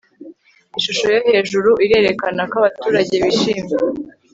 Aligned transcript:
ishusho 0.77 1.05
yo 1.13 1.19
hejuru 1.29 1.69
irerekana 1.85 2.41
ko 2.51 2.55
abaturage 2.61 3.15
bishimye 3.25 3.75